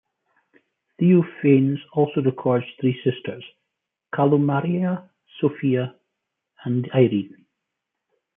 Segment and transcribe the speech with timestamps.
[0.99, 3.43] Theophanes also records three sisters:
[4.11, 5.07] Kalomaria,
[5.39, 5.93] Sophia
[6.65, 7.45] and Irene.